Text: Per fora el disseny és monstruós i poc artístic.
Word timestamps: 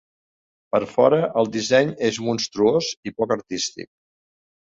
Per 0.75 0.79
fora 0.93 1.19
el 1.41 1.51
disseny 1.57 1.91
és 2.09 2.17
monstruós 2.29 2.89
i 3.09 3.13
poc 3.19 3.37
artístic. 3.39 3.91